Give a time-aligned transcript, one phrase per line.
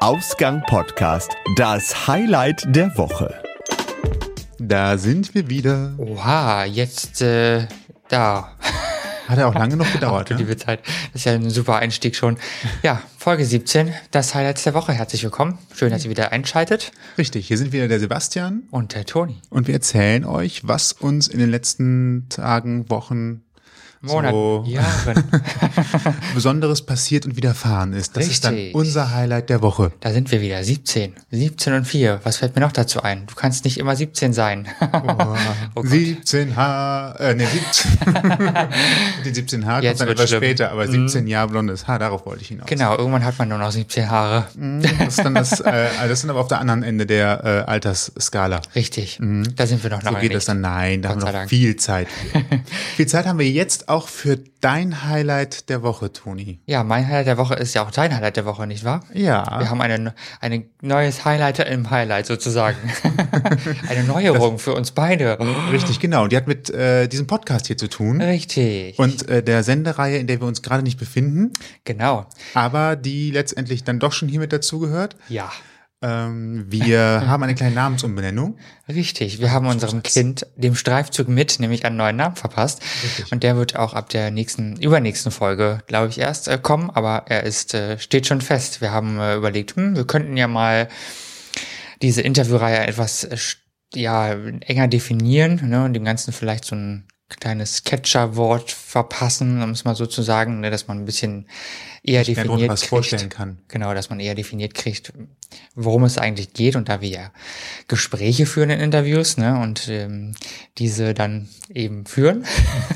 [0.00, 3.42] Ausgang Podcast, das Highlight der Woche.
[4.60, 5.94] Da sind wir wieder.
[5.98, 7.66] Oha, jetzt äh,
[8.08, 8.52] da.
[9.26, 10.28] Hat ja auch lange noch gedauert.
[10.30, 10.36] Ach, ne?
[10.36, 10.82] liebe Zeit.
[11.12, 12.38] Das ist ja ein super Einstieg schon.
[12.84, 14.92] Ja, Folge 17, das Highlight der Woche.
[14.92, 15.58] Herzlich willkommen.
[15.74, 16.92] Schön, dass ihr wieder einschaltet.
[17.18, 19.42] Richtig, hier sind wieder der Sebastian Und der Toni.
[19.50, 23.42] und wir erzählen euch, was uns in den letzten Tagen, Wochen
[24.00, 25.24] Monat, so Jahren.
[26.34, 28.16] Besonderes passiert und widerfahren ist.
[28.16, 28.74] Das ist dann Richtig.
[28.74, 29.92] unser Highlight der Woche.
[30.00, 30.62] Da sind wir wieder.
[30.62, 31.14] 17.
[31.30, 32.20] 17 und 4.
[32.22, 33.26] Was fällt mir noch dazu ein?
[33.26, 34.68] Du kannst nicht immer 17 sein.
[35.74, 35.86] Oh Gott.
[35.86, 37.90] 17H, äh, ne, 17.
[39.24, 40.40] Die 17 H kommt dann etwas schlimm.
[40.40, 40.44] Mhm.
[40.44, 42.66] später, aber 17 Jahre blondes Haar, darauf wollte ich hinaus.
[42.66, 44.46] genau, irgendwann hat man nur noch 17 Haare.
[44.56, 48.60] Das ist dann das, äh, das dann aber auf der anderen Ende der äh, Altersskala.
[48.74, 49.18] Richtig.
[49.56, 50.36] Da sind wir noch So lange geht nicht.
[50.36, 51.50] das dann, nein, da Gott haben wir noch Dank.
[51.50, 52.08] viel Zeit.
[52.96, 56.60] Viel Zeit haben wir jetzt auch für dein Highlight der Woche, Toni.
[56.66, 59.04] Ja, mein Highlight der Woche ist ja auch dein Highlight der Woche, nicht wahr?
[59.12, 59.58] Ja.
[59.58, 62.76] Wir haben eine, eine neues Highlighter im Highlight sozusagen.
[63.88, 65.38] eine Neuerung für uns beide.
[65.72, 66.26] Richtig, genau.
[66.26, 68.20] Die hat mit äh, diesem Podcast hier zu tun.
[68.20, 68.98] Richtig.
[68.98, 71.52] Und äh, der Sendereihe, in der wir uns gerade nicht befinden,
[71.84, 72.26] genau.
[72.54, 75.16] aber die letztendlich dann doch schon hier mit dazugehört.
[75.28, 75.50] Ja.
[76.00, 78.58] Ähm, wir haben eine kleine Namensumbenennung.
[78.88, 82.82] Richtig, wir haben unserem Kind dem Streifzug mit, nämlich einen neuen Namen verpasst.
[83.30, 87.24] Und der wird auch ab der nächsten, übernächsten Folge, glaube ich, erst äh, kommen, aber
[87.26, 88.80] er ist, äh, steht schon fest.
[88.80, 90.88] Wir haben äh, überlegt, hm, wir könnten ja mal
[92.02, 93.36] diese Interviewreihe etwas äh,
[93.94, 99.84] ja, enger definieren ne, und dem Ganzen vielleicht so ein kleines Catcher-Wort verpassen, um es
[99.84, 101.46] mal so zu sagen, ne, dass man ein bisschen
[102.02, 102.88] eher darunter definiert was kriegt.
[102.88, 103.58] vorstellen kann.
[103.68, 105.12] Genau, dass man eher definiert kriegt,
[105.74, 107.32] worum es eigentlich geht und da wir ja
[107.86, 110.34] Gespräche führen in Interviews ne, und ähm,
[110.78, 112.44] diese dann eben führen.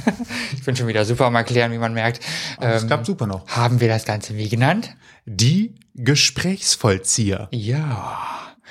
[0.54, 2.22] ich bin schon wieder super am Erklären, wie man merkt.
[2.58, 3.46] Das Ähm, klappt super noch.
[3.48, 4.96] haben wir das Ganze wie genannt?
[5.26, 7.48] Die Gesprächsvollzieher.
[7.52, 8.18] Ja.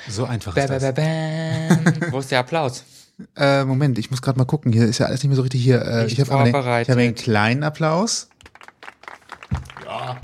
[0.10, 0.84] So einfach ist bä, das.
[0.84, 1.96] bä, bäm.
[2.12, 2.84] Wo ist der Applaus?
[3.36, 4.72] Äh, Moment, ich muss gerade mal gucken.
[4.72, 5.82] Hier ist ja alles nicht mehr so richtig hier.
[5.82, 6.90] Äh, ich habe vorbereitet.
[6.90, 8.30] hab einen kleinen Applaus.
[9.86, 10.18] Ja.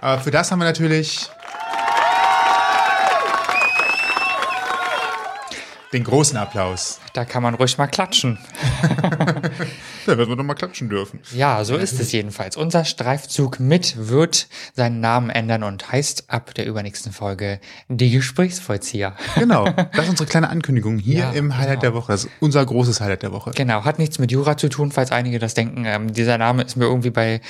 [0.00, 1.30] Aber für das haben wir natürlich
[5.94, 7.00] den großen Applaus.
[7.14, 8.38] Da kann man ruhig mal klatschen.
[10.06, 11.20] Da werden wir doch mal klatschen dürfen.
[11.34, 12.58] Ja, so ist es jedenfalls.
[12.58, 19.14] Unser Streifzug mit wird seinen Namen ändern und heißt ab der übernächsten Folge die Gesprächsvollzieher.
[19.36, 19.64] Genau.
[19.92, 21.80] Das ist unsere kleine Ankündigung hier Ja, im Highlight genau.
[21.80, 22.12] der Woche.
[22.12, 23.50] Das ist unser großes Highlight der Woche.
[23.54, 25.84] Genau, hat nichts mit Jura zu tun, falls einige das denken.
[25.86, 27.40] Ähm, dieser Name ist mir irgendwie bei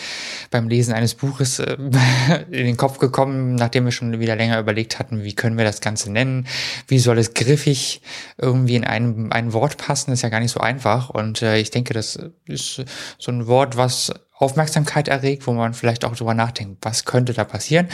[0.50, 1.76] beim Lesen eines Buches äh,
[2.50, 5.80] in den Kopf gekommen, nachdem wir schon wieder länger überlegt hatten, wie können wir das
[5.80, 6.46] Ganze nennen,
[6.88, 8.00] wie soll es griffig
[8.36, 11.10] irgendwie in einem ein Wort passen, ist ja gar nicht so einfach.
[11.10, 12.84] Und äh, ich denke, das ist
[13.18, 17.44] so ein Wort, was Aufmerksamkeit erregt, wo man vielleicht auch drüber nachdenkt, was könnte da
[17.44, 17.88] passieren.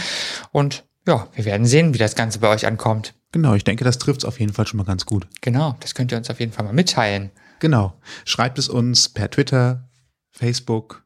[0.52, 3.14] Und ja, wir werden sehen, wie das Ganze bei euch ankommt.
[3.32, 5.28] Genau, ich denke, das trifft es auf jeden Fall schon mal ganz gut.
[5.40, 7.30] Genau, das könnt ihr uns auf jeden Fall mal mitteilen.
[7.60, 7.94] Genau.
[8.24, 9.88] Schreibt es uns per Twitter,
[10.30, 11.04] Facebook.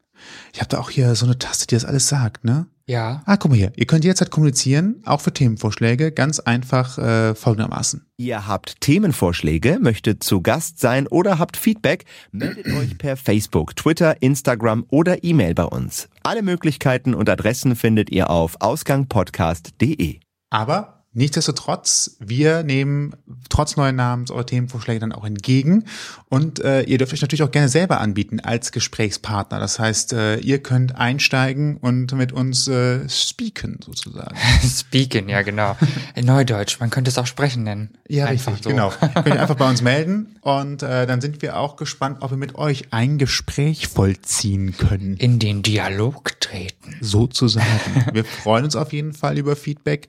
[0.53, 2.67] Ich habe da auch hier so eine Taste, die das alles sagt, ne?
[2.87, 3.22] Ja.
[3.25, 3.72] Ah, guck mal hier.
[3.77, 8.06] Ihr könnt jederzeit kommunizieren, auch für Themenvorschläge, ganz einfach äh, folgendermaßen.
[8.19, 14.21] Ihr habt Themenvorschläge, möchtet zu Gast sein oder habt Feedback, meldet euch per Facebook, Twitter,
[14.21, 16.09] Instagram oder E-Mail bei uns.
[16.23, 20.21] Alle Möglichkeiten und Adressen findet ihr auf ausgangpodcast.de.
[20.50, 23.14] Aber nichtsdestotrotz, wir nehmen
[23.48, 25.84] trotz neuen Namens eure Themenvorschläge dann auch entgegen.
[26.28, 29.58] Und äh, ihr dürft euch natürlich auch gerne selber anbieten als Gesprächspartner.
[29.58, 34.36] Das heißt, äh, ihr könnt einsteigen und mit uns äh, speaken sozusagen.
[34.62, 35.76] Speaking, ja genau.
[36.14, 37.91] In Neudeutsch, man könnte es auch sprechen nennen.
[38.08, 38.70] Ja, Einfach richtig, so.
[38.70, 38.91] genau.
[39.14, 42.36] Könnt ihr einfach bei uns melden und äh, dann sind wir auch gespannt, ob wir
[42.36, 45.16] mit euch ein Gespräch vollziehen können.
[45.16, 46.96] In den Dialog treten.
[47.00, 47.66] Sozusagen.
[48.12, 50.08] Wir freuen uns auf jeden Fall über Feedback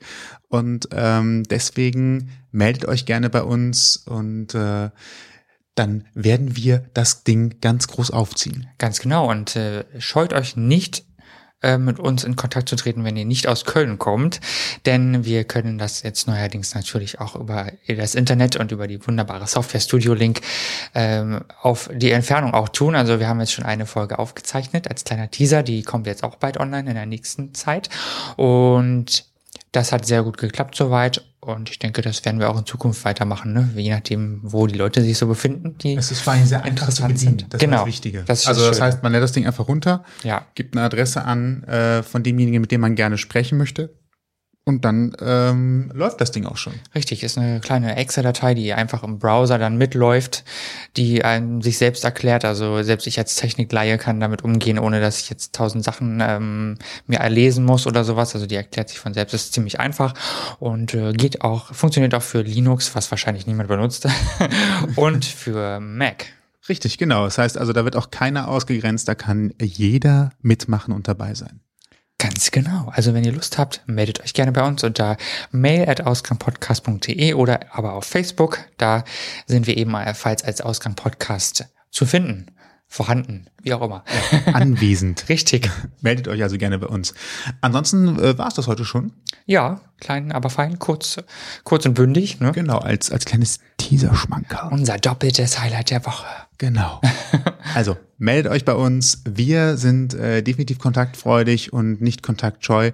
[0.50, 4.90] und ähm, deswegen meldet euch gerne bei uns und äh,
[5.76, 8.68] dann werden wir das Ding ganz groß aufziehen.
[8.78, 9.30] Ganz genau.
[9.30, 11.04] Und äh, scheut euch nicht,
[11.66, 14.40] äh, mit uns in Kontakt zu treten, wenn ihr nicht aus Köln kommt.
[14.86, 19.48] Denn wir können das jetzt neuerdings natürlich auch über das Internet und über die wunderbare
[19.48, 20.42] Software Studio Link
[20.94, 22.96] ähm, auf die Entfernung auch tun.
[22.96, 25.64] Also wir haben jetzt schon eine Folge aufgezeichnet als kleiner Teaser.
[25.64, 27.90] Die kommt jetzt auch bald online in der nächsten Zeit.
[28.38, 29.26] Und
[29.76, 31.24] das hat sehr gut geklappt soweit.
[31.40, 33.70] Und ich denke, das werden wir auch in Zukunft weitermachen, ne?
[33.76, 35.78] je nachdem, wo die Leute sich so befinden.
[35.78, 37.40] Die Es ist vor allem sehr einfach zu Interessant bedienen.
[37.40, 37.54] sind.
[37.54, 37.76] Das Genau.
[37.76, 38.24] ist das Wichtige.
[38.26, 38.88] Das also das Schöne.
[38.88, 40.46] heißt, man lädt das Ding einfach runter, Ja.
[40.56, 43.94] gibt eine Adresse an äh, von demjenigen, mit dem man gerne sprechen möchte.
[44.68, 46.74] Und dann ähm, läuft das Ding auch schon.
[46.96, 50.44] Richtig, ist eine kleine Excel-Datei, die einfach im Browser dann mitläuft,
[50.98, 52.46] die einem sich selbst erklärt.
[52.46, 56.78] Also selbst ich als Technikleihe kann damit umgehen, ohne dass ich jetzt tausend Sachen ähm,
[57.06, 58.34] mir erlesen muss oder sowas.
[58.34, 60.16] Also die erklärt sich von selbst, ist ziemlich einfach
[60.60, 64.08] und äh, geht auch, funktioniert auch für Linux, was wahrscheinlich niemand benutzt,
[64.96, 66.26] und für Mac.
[66.68, 67.26] Richtig, genau.
[67.26, 71.60] Das heißt also, da wird auch keiner ausgegrenzt, da kann jeder mitmachen und dabei sein.
[72.26, 72.92] Ganz genau.
[72.92, 75.16] Also wenn ihr Lust habt, meldet euch gerne bei uns unter
[75.52, 78.58] mail at ausgangpodcast.de oder aber auf Facebook.
[78.80, 79.04] Da
[79.46, 82.48] sind wir ebenfalls als Ausgang Podcast zu finden.
[82.88, 84.04] Vorhanden, wie auch immer.
[84.54, 85.26] Anwesend.
[85.30, 85.70] Richtig.
[86.02, 87.14] Meldet euch also gerne bei uns.
[87.62, 89.14] Ansonsten äh, war es das heute schon.
[89.46, 91.18] Ja, klein, aber fein, kurz,
[91.64, 92.40] kurz und bündig.
[92.40, 92.54] Ne?
[92.54, 94.72] Genau, als, als kleines Teaserschmankerl.
[94.72, 96.26] Unser doppeltes Highlight der Woche.
[96.58, 97.02] Genau.
[97.74, 99.22] Also meldet euch bei uns.
[99.28, 102.92] Wir sind äh, definitiv kontaktfreudig und nicht kontaktscheu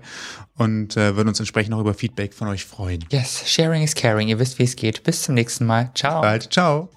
[0.55, 3.05] und äh, würden uns entsprechend auch über Feedback von euch freuen.
[3.11, 4.29] Yes, sharing is caring.
[4.29, 5.03] Ihr wisst, wie es geht.
[5.03, 5.91] Bis zum nächsten Mal.
[5.93, 6.21] Ciao.
[6.21, 6.51] Bald.
[6.51, 6.89] Ciao.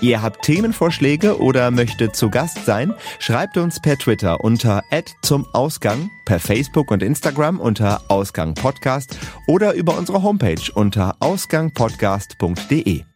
[0.00, 2.94] Ihr habt Themenvorschläge oder möchtet zu Gast sein?
[3.18, 4.82] Schreibt uns per Twitter unter
[5.22, 13.09] zum Ausgang, per Facebook und Instagram unter Ausgang Podcast oder über unsere Homepage unter ausgangpodcast.de.